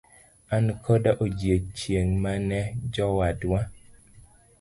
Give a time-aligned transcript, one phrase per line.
[0.55, 2.59] An koda odiochieng' mane
[2.93, 3.59] jowadwa.